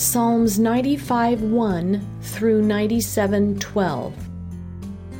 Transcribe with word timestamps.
Psalms 0.00 0.58
95 0.58 1.42
1 1.42 2.20
through 2.22 2.62
97 2.62 3.58
12. 3.58 4.14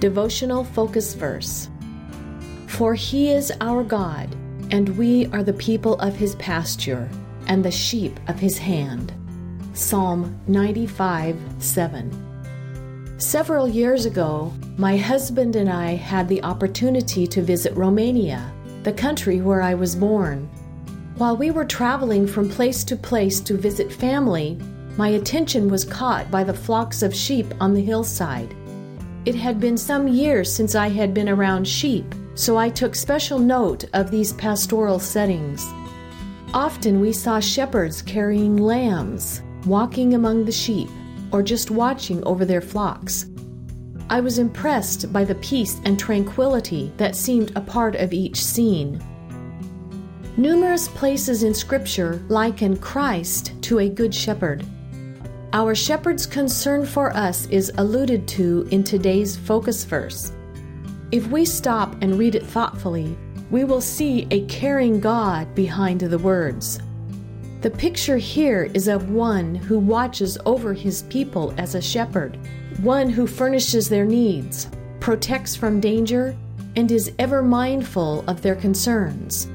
Devotional 0.01 0.65
Focus 0.65 1.13
Verse 1.13 1.69
For 2.67 2.95
he 2.95 3.31
is 3.31 3.53
our 3.61 3.85
God, 3.85 4.35
and 4.71 4.97
we 4.97 5.27
are 5.33 5.43
the 5.43 5.53
people 5.53 6.01
of 6.01 6.17
his 6.17 6.35
pasture, 6.37 7.11
and 7.47 7.63
the 7.63 7.71
sheep 7.71 8.19
of 8.27 8.39
his 8.39 8.57
hand. 8.57 9.13
Psalm 9.75 10.41
95 10.47 11.37
7. 11.59 13.19
Several 13.19 13.69
years 13.69 14.07
ago, 14.07 14.51
my 14.79 14.97
husband 14.97 15.57
and 15.57 15.69
I 15.69 15.91
had 15.91 16.27
the 16.27 16.43
opportunity 16.43 17.27
to 17.27 17.43
visit 17.43 17.75
Romania, 17.75 18.51
the 18.85 18.95
country 18.95 19.43
where 19.43 19.61
I 19.61 19.75
was 19.75 19.95
born. 19.95 20.49
While 21.21 21.37
we 21.37 21.51
were 21.51 21.67
traveling 21.67 22.27
from 22.27 22.49
place 22.49 22.83
to 22.85 22.97
place 22.97 23.41
to 23.41 23.59
visit 23.59 23.93
family, 23.93 24.59
my 24.97 25.09
attention 25.09 25.69
was 25.69 25.85
caught 25.85 26.31
by 26.31 26.43
the 26.43 26.55
flocks 26.55 27.03
of 27.03 27.15
sheep 27.15 27.53
on 27.61 27.75
the 27.75 27.83
hillside. 27.83 28.57
It 29.27 29.35
had 29.35 29.61
been 29.61 29.77
some 29.77 30.09
years 30.09 30.51
since 30.51 30.75
I 30.75 30.89
had 30.89 31.13
been 31.13 31.29
around 31.29 31.69
sheep, 31.69 32.07
so 32.37 32.57
I 32.57 32.71
took 32.71 32.95
special 32.95 33.39
note 33.39 33.85
of 33.93 34.11
these 34.11 34.33
pastoral 34.33 34.99
settings. 34.99 35.63
Often 36.55 37.03
we 37.03 37.13
saw 37.13 37.39
shepherds 37.39 38.01
carrying 38.01 38.57
lambs, 38.57 39.43
walking 39.67 40.15
among 40.15 40.47
the 40.47 40.53
sheep, 40.53 40.89
or 41.33 41.43
just 41.43 41.71
watching 41.71 42.25
over 42.25 42.47
their 42.47 42.63
flocks. 42.63 43.27
I 44.09 44.21
was 44.21 44.39
impressed 44.39 45.13
by 45.13 45.25
the 45.25 45.35
peace 45.35 45.83
and 45.85 45.99
tranquility 45.99 46.91
that 46.97 47.15
seemed 47.15 47.53
a 47.57 47.61
part 47.61 47.95
of 47.97 48.15
each 48.15 48.43
scene. 48.43 49.03
Numerous 50.41 50.89
places 50.89 51.43
in 51.43 51.53
Scripture 51.53 52.23
liken 52.31 52.75
Christ 52.79 53.53
to 53.61 53.81
a 53.81 53.91
good 53.91 54.15
shepherd. 54.15 54.65
Our 55.53 55.75
shepherd's 55.75 56.25
concern 56.25 56.87
for 56.87 57.15
us 57.15 57.45
is 57.49 57.71
alluded 57.77 58.27
to 58.29 58.67
in 58.71 58.83
today's 58.83 59.37
focus 59.37 59.85
verse. 59.85 60.33
If 61.13 61.27
we 61.27 61.45
stop 61.45 61.95
and 62.01 62.19
read 62.19 62.37
it 62.37 62.47
thoughtfully, 62.47 63.19
we 63.51 63.65
will 63.65 63.83
see 63.83 64.27
a 64.31 64.47
caring 64.47 64.99
God 64.99 65.55
behind 65.55 66.01
the 66.01 66.17
words. 66.17 66.81
The 67.61 67.71
picture 67.71 68.17
here 68.17 68.71
is 68.73 68.89
of 68.89 69.11
one 69.11 69.55
who 69.55 69.79
watches 69.79 70.39
over 70.47 70.73
his 70.73 71.03
people 71.11 71.53
as 71.59 71.75
a 71.75 71.83
shepherd, 71.83 72.39
one 72.81 73.11
who 73.11 73.27
furnishes 73.27 73.91
their 73.91 74.07
needs, 74.07 74.71
protects 75.01 75.55
from 75.55 75.81
danger, 75.81 76.35
and 76.77 76.91
is 76.91 77.13
ever 77.19 77.43
mindful 77.43 78.25
of 78.27 78.41
their 78.41 78.57
concerns. 78.57 79.47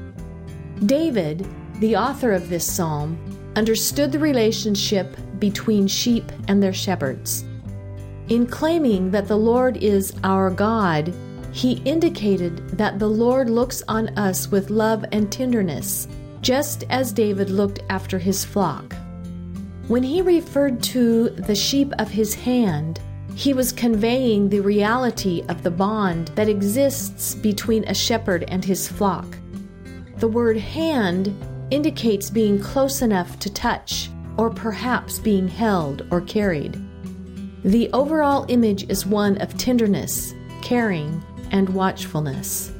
David, 0.84 1.46
the 1.80 1.96
author 1.96 2.32
of 2.32 2.50
this 2.50 2.66
psalm, 2.66 3.18
understood 3.56 4.12
the 4.12 4.18
relationship 4.18 5.16
between 5.38 5.86
sheep 5.86 6.30
and 6.48 6.62
their 6.62 6.74
shepherds. 6.74 7.44
In 8.28 8.46
claiming 8.46 9.10
that 9.12 9.28
the 9.28 9.38
Lord 9.38 9.78
is 9.78 10.12
our 10.22 10.50
God, 10.50 11.14
he 11.52 11.80
indicated 11.84 12.68
that 12.76 12.98
the 12.98 13.08
Lord 13.08 13.48
looks 13.48 13.82
on 13.88 14.08
us 14.18 14.50
with 14.50 14.68
love 14.68 15.04
and 15.12 15.32
tenderness, 15.32 16.06
just 16.42 16.84
as 16.90 17.12
David 17.12 17.48
looked 17.48 17.80
after 17.88 18.18
his 18.18 18.44
flock. 18.44 18.94
When 19.88 20.02
he 20.02 20.20
referred 20.20 20.82
to 20.84 21.30
the 21.30 21.54
sheep 21.54 21.92
of 21.98 22.10
his 22.10 22.34
hand, 22.34 23.00
he 23.34 23.54
was 23.54 23.72
conveying 23.72 24.48
the 24.48 24.60
reality 24.60 25.44
of 25.48 25.62
the 25.62 25.70
bond 25.70 26.28
that 26.34 26.48
exists 26.48 27.34
between 27.34 27.84
a 27.84 27.94
shepherd 27.94 28.44
and 28.48 28.64
his 28.64 28.88
flock. 28.88 29.38
The 30.18 30.28
word 30.28 30.56
hand 30.56 31.34
indicates 31.70 32.30
being 32.30 32.58
close 32.58 33.02
enough 33.02 33.38
to 33.40 33.52
touch, 33.52 34.08
or 34.38 34.50
perhaps 34.50 35.18
being 35.18 35.48
held 35.48 36.06
or 36.10 36.20
carried. 36.22 36.80
The 37.64 37.90
overall 37.92 38.46
image 38.48 38.88
is 38.88 39.04
one 39.04 39.36
of 39.38 39.56
tenderness, 39.58 40.34
caring, 40.62 41.22
and 41.50 41.68
watchfulness. 41.70 42.72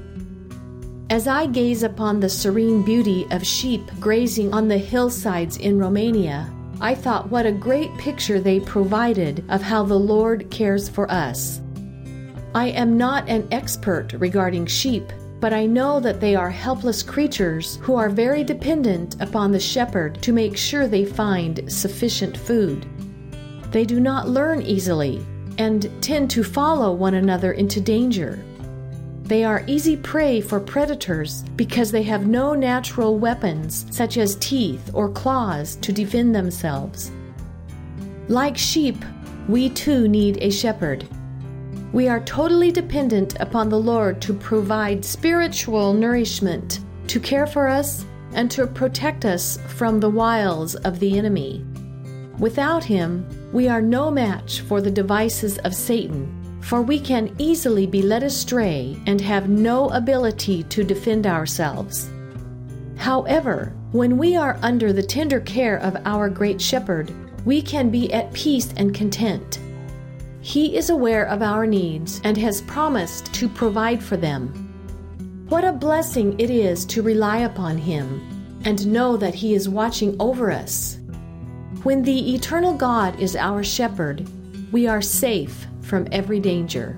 As 1.11 1.29
I 1.29 1.47
gaze 1.47 1.83
upon 1.83 2.21
the 2.21 2.29
serene 2.29 2.83
beauty 2.83 3.27
of 3.31 3.47
sheep 3.47 3.83
grazing 4.01 4.53
on 4.55 4.69
the 4.69 4.79
hillsides 4.79 5.57
in 5.57 5.79
Romania, 5.79 6.51
I 6.81 6.95
thought 6.95 7.31
what 7.31 7.47
a 7.47 7.53
great 7.53 7.97
picture 7.97 8.41
they 8.41 8.61
provided 8.61 9.45
of 9.49 9.63
how 9.63 9.83
the 9.83 9.99
Lord 9.99 10.51
cares 10.51 10.89
for 10.89 11.11
us. 11.11 11.61
I 12.55 12.69
am 12.69 12.97
not 12.97 13.29
an 13.29 13.47
expert 13.51 14.15
regarding 14.15 14.67
sheep, 14.67 15.13
but 15.47 15.53
I 15.53 15.65
know 15.65 16.01
that 16.01 16.19
they 16.19 16.35
are 16.35 16.51
helpless 16.51 17.05
creatures 17.05 17.79
who 17.81 17.95
are 17.95 18.09
very 18.09 18.43
dependent 18.43 19.15
upon 19.23 19.53
the 19.53 19.61
shepherd 19.61 20.21
to 20.23 20.33
make 20.33 20.57
sure 20.57 20.89
they 20.89 21.05
find 21.05 21.73
sufficient 21.73 22.37
food. 22.37 22.85
They 23.71 23.85
do 23.85 24.01
not 24.01 24.29
learn 24.29 24.61
easily 24.61 25.25
and 25.59 25.89
tend 26.03 26.33
to 26.33 26.43
follow 26.43 26.93
one 26.93 27.15
another 27.15 27.53
into 27.53 27.81
danger. 27.81 28.45
They 29.23 29.45
are 29.45 29.63
easy 29.69 29.97
prey 29.97 30.41
for 30.41 30.59
predators 30.59 31.45
because 31.55 31.93
they 31.93 32.03
have 32.03 32.27
no 32.27 32.55
natural 32.55 33.17
weapons, 33.17 33.87
such 33.93 34.17
as 34.17 34.35
teeth 34.41 34.91
or 34.95 35.09
claws, 35.09 35.77
to 35.77 35.93
defend 35.93 36.35
themselves. 36.35 37.13
Like 38.27 38.57
sheep, 38.57 38.97
we 39.47 39.71
too 39.71 40.09
need 40.09 40.39
a 40.43 40.51
shepherd. 40.51 41.07
We 41.97 42.09
are 42.09 42.21
totally 42.21 42.71
dependent 42.71 43.41
upon 43.41 43.71
the 43.71 43.81
Lord 43.81 44.21
to 44.21 44.35
provide 44.35 45.03
spiritual 45.03 45.95
nourishment, 45.95 46.81
to 47.07 47.19
care 47.19 47.47
for 47.47 47.67
us, 47.69 48.05
and 48.35 48.51
to 48.51 48.67
protect 48.67 49.25
us 49.25 49.59
from 49.67 49.99
the 49.99 50.11
wiles 50.11 50.75
of 50.75 51.01
the 51.01 51.17
enemy. 51.17 51.65
Without 52.39 52.85
Him, 52.85 53.27
we 53.51 53.67
are 53.67 53.81
no 53.81 54.11
match 54.11 54.61
for 54.61 54.83
the 54.83 54.91
devices 54.91 55.57
of 55.61 55.75
Satan, 55.75 56.61
for 56.61 56.83
we 56.83 57.01
can 57.01 57.35
easily 57.39 57.87
be 57.87 58.03
led 58.03 58.25
astray 58.25 59.01
and 59.07 59.19
have 59.23 59.49
no 59.49 59.89
ability 59.89 60.65
to 60.65 60.85
defend 60.85 61.27
ourselves. 61.27 62.11
However, 62.99 63.73
when 63.93 64.19
we 64.19 64.37
are 64.37 64.59
under 64.61 64.93
the 64.93 65.03
tender 65.03 65.41
care 65.41 65.79
of 65.79 65.97
our 66.05 66.29
great 66.29 66.61
shepherd, 66.61 67.11
we 67.47 67.63
can 67.63 67.89
be 67.89 68.13
at 68.13 68.35
peace 68.35 68.75
and 68.77 68.95
content. 68.95 69.61
He 70.47 70.77
is 70.77 70.91
aware 70.91 71.27
of 71.27 71.43
our 71.43 71.67
needs 71.67 72.21
and 72.23 72.37
has 72.37 72.61
promised 72.61 73.35
to 73.35 73.49
provide 73.49 74.01
for 74.01 74.17
them. 74.17 74.47
What 75.49 75.65
a 75.65 75.73
blessing 75.73 76.39
it 76.39 76.51
is 76.51 76.85
to 76.85 77.03
rely 77.03 77.39
upon 77.39 77.79
Him 77.79 78.61
and 78.65 78.87
know 78.87 79.17
that 79.17 79.35
He 79.35 79.55
is 79.55 79.69
watching 79.69 80.15
over 80.21 80.53
us. 80.53 80.99
When 81.83 82.01
the 82.01 82.33
eternal 82.37 82.75
God 82.75 83.19
is 83.19 83.35
our 83.35 83.65
shepherd, 83.65 84.25
we 84.71 84.87
are 84.87 85.03
safe 85.03 85.67
from 85.81 86.07
every 86.13 86.39
danger. 86.39 86.97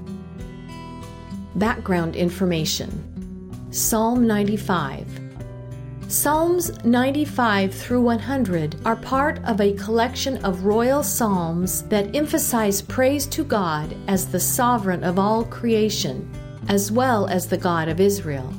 Background 1.54 2.16
information 2.16 2.92
Psalm 3.70 4.26
95 4.26 5.27
Psalms 6.10 6.70
95 6.84 7.74
through 7.74 8.00
100 8.00 8.76
are 8.86 8.96
part 8.96 9.44
of 9.44 9.60
a 9.60 9.74
collection 9.74 10.42
of 10.42 10.64
royal 10.64 11.02
psalms 11.02 11.82
that 11.88 12.16
emphasize 12.16 12.80
praise 12.80 13.26
to 13.26 13.44
God 13.44 13.94
as 14.06 14.26
the 14.26 14.40
sovereign 14.40 15.04
of 15.04 15.18
all 15.18 15.44
creation, 15.44 16.26
as 16.68 16.90
well 16.90 17.26
as 17.26 17.46
the 17.46 17.58
God 17.58 17.88
of 17.88 18.00
Israel. 18.00 18.54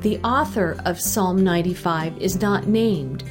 The 0.00 0.18
author 0.24 0.76
of 0.84 1.00
Psalm 1.00 1.44
95 1.44 2.18
is 2.18 2.40
not 2.40 2.66
named, 2.66 3.22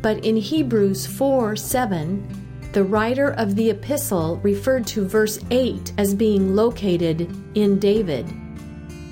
but 0.00 0.24
in 0.24 0.36
Hebrews 0.36 1.04
4 1.04 1.56
7, 1.56 2.70
the 2.74 2.84
writer 2.84 3.30
of 3.30 3.56
the 3.56 3.70
epistle 3.70 4.36
referred 4.36 4.86
to 4.86 5.04
verse 5.04 5.40
8 5.50 5.94
as 5.98 6.14
being 6.14 6.54
located 6.54 7.28
in 7.56 7.80
David. 7.80 8.32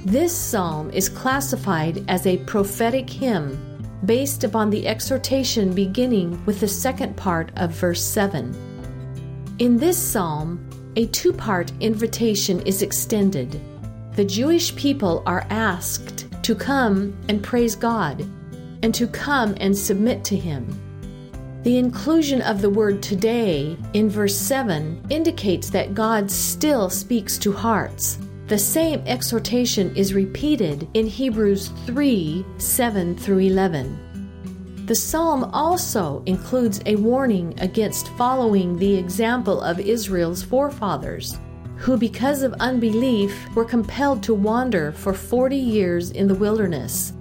This 0.06 0.32
psalm 0.32 0.92
is 0.92 1.08
classified 1.08 2.04
as 2.06 2.28
a 2.28 2.36
prophetic 2.36 3.10
hymn 3.10 3.58
based 4.04 4.44
upon 4.44 4.70
the 4.70 4.86
exhortation 4.86 5.74
beginning 5.74 6.40
with 6.46 6.60
the 6.60 6.68
second 6.68 7.16
part 7.16 7.50
of 7.56 7.72
verse 7.72 8.04
7. 8.04 8.54
In 9.58 9.76
this 9.76 9.98
psalm, 9.98 10.64
a 10.94 11.06
two 11.06 11.32
part 11.32 11.72
invitation 11.80 12.60
is 12.60 12.82
extended. 12.82 13.60
The 14.14 14.24
Jewish 14.24 14.76
people 14.76 15.24
are 15.26 15.44
asked 15.50 16.32
to 16.44 16.54
come 16.54 17.12
and 17.28 17.42
praise 17.42 17.74
God 17.74 18.20
and 18.84 18.94
to 18.94 19.08
come 19.08 19.56
and 19.58 19.76
submit 19.76 20.22
to 20.26 20.36
Him. 20.36 20.68
The 21.64 21.78
inclusion 21.78 22.42
of 22.42 22.62
the 22.62 22.70
word 22.70 23.02
today 23.02 23.76
in 23.92 24.08
verse 24.08 24.36
7 24.36 25.04
indicates 25.10 25.68
that 25.70 25.94
God 25.94 26.30
still 26.30 26.90
speaks 26.90 27.38
to 27.38 27.50
hearts 27.50 28.20
the 28.48 28.58
same 28.58 29.02
exhortation 29.06 29.94
is 29.96 30.14
repeated 30.14 30.88
in 30.94 31.08
Hebrews 31.08 31.72
3 31.84 32.44
7 32.58 33.16
through 33.16 33.40
11. 33.40 34.84
The 34.86 34.94
psalm 34.94 35.50
also 35.52 36.22
includes 36.26 36.80
a 36.86 36.94
warning 36.94 37.58
against 37.58 38.06
following 38.10 38.78
the 38.78 38.94
example 38.94 39.60
of 39.60 39.80
Israel's 39.80 40.44
forefathers, 40.44 41.40
who, 41.76 41.96
because 41.96 42.44
of 42.44 42.52
unbelief, 42.60 43.36
were 43.56 43.64
compelled 43.64 44.22
to 44.22 44.34
wander 44.34 44.92
for 44.92 45.12
40 45.12 45.56
years 45.56 46.12
in 46.12 46.28
the 46.28 46.34
wilderness. 46.36 47.12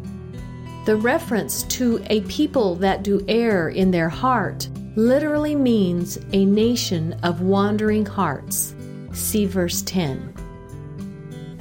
The 0.85 0.95
reference 0.95 1.63
to 1.63 2.05
a 2.11 2.21
people 2.21 2.75
that 2.75 3.01
do 3.01 3.25
err 3.27 3.69
in 3.69 3.89
their 3.89 4.09
heart 4.09 4.69
literally 4.95 5.55
means 5.55 6.19
a 6.33 6.45
nation 6.45 7.13
of 7.23 7.41
wandering 7.41 8.05
hearts. 8.05 8.75
See 9.11 9.47
verse 9.47 9.81
10. 9.81 10.44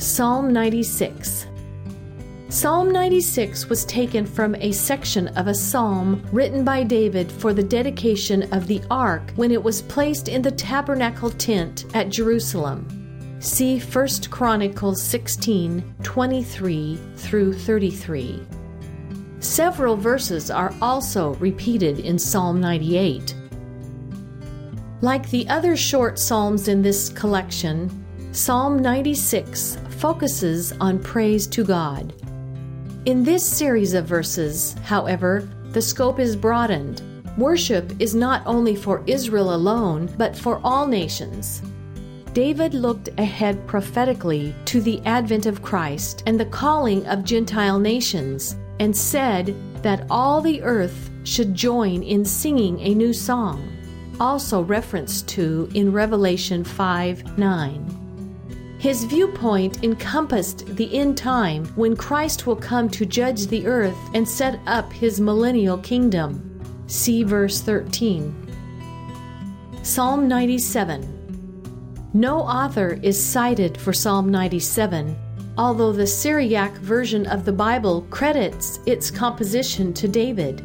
Psalm 0.05 0.53
96. 0.53 1.47
Psalm 2.51 2.93
96 2.93 3.71
was 3.71 3.87
taken 3.87 4.27
from 4.27 4.55
a 4.57 4.71
section 4.71 5.29
of 5.29 5.47
a 5.47 5.55
psalm 5.55 6.23
written 6.31 6.63
by 6.63 6.83
David 6.83 7.33
for 7.33 7.55
the 7.55 7.63
dedication 7.63 8.43
of 8.53 8.67
the 8.67 8.83
ark 8.91 9.33
when 9.37 9.51
it 9.51 9.61
was 9.61 9.81
placed 9.81 10.29
in 10.29 10.43
the 10.43 10.51
tabernacle 10.51 11.31
tent 11.31 11.87
at 11.95 12.11
Jerusalem. 12.11 12.87
See 13.41 13.81
1 13.81 14.09
Chronicles 14.29 15.03
16 15.03 15.95
23 16.03 17.01
through 17.17 17.55
33. 17.55 18.47
Several 19.39 19.97
verses 19.97 20.51
are 20.51 20.75
also 20.83 21.33
repeated 21.37 21.99
in 21.99 22.19
Psalm 22.19 22.61
98. 22.61 23.35
Like 25.01 25.31
the 25.31 25.49
other 25.49 25.79
short 25.79 26.19
psalms 26.19 26.69
in 26.69 26.83
this 26.83 27.09
collection, 27.09 28.04
Psalm 28.35 28.81
96 28.81 29.79
focuses 29.91 30.73
on 30.81 30.99
praise 30.99 31.47
to 31.47 31.63
God. 31.63 32.13
In 33.05 33.23
this 33.23 33.47
series 33.47 33.95
of 33.95 34.07
verses, 34.07 34.75
however, 34.83 35.49
the 35.71 35.81
scope 35.81 36.19
is 36.19 36.35
broadened. 36.35 37.01
Worship 37.39 37.93
is 38.01 38.13
not 38.13 38.43
only 38.45 38.75
for 38.75 39.05
Israel 39.07 39.55
alone, 39.55 40.13
but 40.19 40.37
for 40.37 40.61
all 40.65 40.85
nations. 40.85 41.63
David 42.33 42.75
looked 42.75 43.09
ahead 43.21 43.65
prophetically 43.69 44.53
to 44.65 44.81
the 44.81 45.01
advent 45.07 45.47
of 45.47 45.63
Christ 45.63 46.25
and 46.27 46.39
the 46.39 46.47
calling 46.47 47.07
of 47.07 47.23
Gentile 47.23 47.79
nations 47.79 48.57
and 48.81 48.97
said 48.97 49.55
that 49.85 50.09
all 50.11 50.41
the 50.41 50.61
earth 50.63 51.09
should 51.23 51.55
join 51.55 52.03
in 52.03 52.25
singing 52.25 52.81
a 52.81 52.97
new 52.97 53.13
song, 53.13 53.73
also 54.19 54.61
referenced 54.61 55.29
to 55.29 55.71
in 55.75 55.93
Revelation 55.93 56.65
5 56.65 57.39
9. 57.39 58.04
His 58.85 59.05
viewpoint 59.05 59.83
encompassed 59.83 60.77
the 60.77 60.95
end 60.95 61.17
time 61.17 61.65
when 61.75 61.97
Christ 61.97 62.47
will 62.47 62.55
come 62.55 62.91
to 62.91 63.07
judge 63.07 63.47
the 63.47 63.67
earth 63.67 63.97
and 64.13 64.29
set 64.29 64.61
up 64.67 64.93
his 64.93 65.23
millennial 65.23 65.79
kingdom. 65.79 66.61
See 66.87 67.23
verse 67.23 67.63
13. 67.63 68.35
Psalm 69.83 70.29
97. 70.29 72.11
No 72.13 72.41
author 72.41 73.01
is 73.03 73.25
cited 73.25 73.81
for 73.81 73.95
Psalm 73.95 74.29
97, 74.29 75.17
although 75.57 75.93
the 75.93 76.07
Syriac 76.07 76.75
version 76.77 77.27
of 77.29 77.47
the 77.47 77.55
Bible 77.55 78.03
credits 78.11 78.81
its 78.85 79.11
composition 79.11 79.95
to 79.95 80.07
David. 80.07 80.63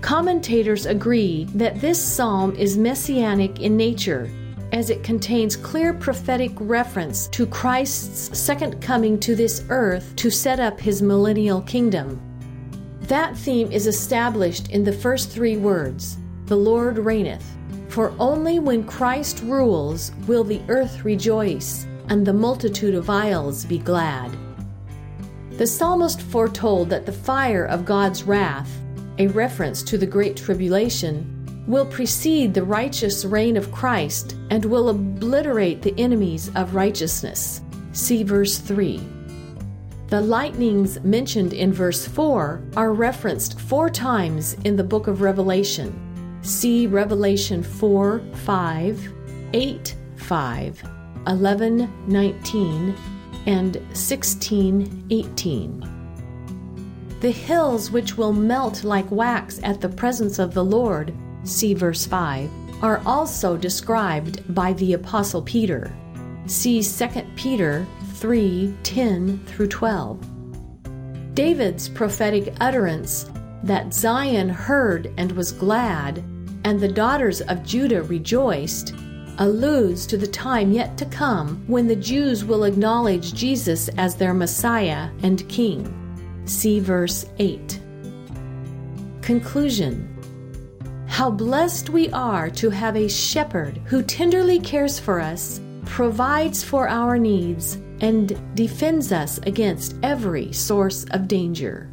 Commentators 0.00 0.86
agree 0.86 1.48
that 1.56 1.80
this 1.80 2.00
psalm 2.00 2.54
is 2.54 2.78
messianic 2.78 3.58
in 3.58 3.76
nature, 3.76 4.30
as 4.72 4.88
it 4.88 5.04
contains 5.04 5.54
clear 5.54 5.92
prophetic 5.92 6.52
reference 6.56 7.28
to 7.28 7.46
Christ's 7.46 8.36
second 8.38 8.80
coming 8.80 9.20
to 9.20 9.36
this 9.36 9.64
earth 9.68 10.16
to 10.16 10.30
set 10.30 10.58
up 10.58 10.80
his 10.80 11.02
millennial 11.02 11.60
kingdom. 11.62 12.20
That 13.02 13.36
theme 13.36 13.70
is 13.70 13.86
established 13.86 14.70
in 14.70 14.84
the 14.84 14.92
first 14.92 15.30
three 15.30 15.56
words 15.56 16.16
The 16.46 16.56
Lord 16.56 16.98
reigneth. 16.98 17.44
For 17.88 18.14
only 18.18 18.58
when 18.58 18.84
Christ 18.84 19.42
rules 19.44 20.12
will 20.26 20.44
the 20.44 20.62
earth 20.68 21.04
rejoice 21.04 21.86
and 22.08 22.26
the 22.26 22.32
multitude 22.32 22.94
of 22.94 23.10
isles 23.10 23.66
be 23.66 23.78
glad. 23.78 24.34
The 25.58 25.66
psalmist 25.66 26.22
foretold 26.22 26.88
that 26.88 27.04
the 27.04 27.12
fire 27.12 27.66
of 27.66 27.84
God's 27.84 28.22
wrath, 28.22 28.70
a 29.18 29.26
reference 29.28 29.82
to 29.82 29.98
the 29.98 30.06
Great 30.06 30.38
Tribulation, 30.38 31.41
will 31.66 31.86
precede 31.86 32.54
the 32.54 32.64
righteous 32.64 33.24
reign 33.24 33.56
of 33.56 33.70
Christ 33.72 34.36
and 34.50 34.64
will 34.64 34.88
obliterate 34.88 35.82
the 35.82 35.94
enemies 35.98 36.50
of 36.54 36.74
righteousness. 36.74 37.60
See 37.92 38.22
verse 38.22 38.58
3. 38.58 39.00
The 40.08 40.20
lightnings 40.20 41.00
mentioned 41.00 41.52
in 41.52 41.72
verse 41.72 42.06
4 42.06 42.62
are 42.76 42.92
referenced 42.92 43.58
four 43.58 43.88
times 43.88 44.54
in 44.64 44.76
the 44.76 44.84
book 44.84 45.06
of 45.06 45.22
Revelation. 45.22 45.98
See 46.42 46.86
Revelation 46.86 47.62
4 47.62 48.20
5, 48.34 49.12
8 49.54 49.96
5, 50.16 50.84
11 51.28 52.04
19, 52.08 52.96
and 53.46 53.80
16 53.92 55.06
18. 55.10 55.88
The 57.20 57.30
hills 57.30 57.90
which 57.90 58.18
will 58.18 58.32
melt 58.32 58.84
like 58.84 59.10
wax 59.10 59.60
at 59.62 59.80
the 59.80 59.88
presence 59.88 60.38
of 60.38 60.52
the 60.54 60.64
Lord, 60.64 61.14
see 61.44 61.74
verse 61.74 62.06
5, 62.06 62.50
are 62.82 63.02
also 63.06 63.56
described 63.56 64.54
by 64.54 64.72
the 64.74 64.94
Apostle 64.94 65.42
Peter. 65.42 65.92
See 66.46 66.82
2 66.82 67.08
Peter 67.36 67.86
3 68.14 68.74
10 68.82 69.38
through 69.46 69.68
12. 69.68 71.34
David's 71.34 71.88
prophetic 71.88 72.54
utterance 72.60 73.30
that 73.62 73.94
Zion 73.94 74.48
heard 74.48 75.12
and 75.16 75.32
was 75.32 75.52
glad, 75.52 76.18
and 76.64 76.78
the 76.78 76.88
daughters 76.88 77.40
of 77.42 77.64
Judah 77.64 78.02
rejoiced, 78.02 78.94
alludes 79.38 80.06
to 80.06 80.16
the 80.16 80.26
time 80.26 80.72
yet 80.72 80.98
to 80.98 81.06
come 81.06 81.64
when 81.66 81.86
the 81.86 81.96
Jews 81.96 82.44
will 82.44 82.64
acknowledge 82.64 83.34
Jesus 83.34 83.88
as 83.96 84.14
their 84.14 84.34
Messiah 84.34 85.08
and 85.22 85.48
King. 85.48 85.98
See 86.44 86.80
verse 86.80 87.24
8. 87.38 87.80
Conclusion 89.22 90.08
How 91.12 91.30
blessed 91.30 91.90
we 91.90 92.08
are 92.12 92.48
to 92.52 92.70
have 92.70 92.96
a 92.96 93.06
shepherd 93.06 93.76
who 93.84 94.02
tenderly 94.02 94.58
cares 94.58 94.98
for 94.98 95.20
us, 95.20 95.60
provides 95.84 96.64
for 96.64 96.88
our 96.88 97.18
needs, 97.18 97.74
and 98.00 98.34
defends 98.56 99.12
us 99.12 99.38
against 99.42 99.94
every 100.02 100.54
source 100.54 101.04
of 101.10 101.28
danger. 101.28 101.91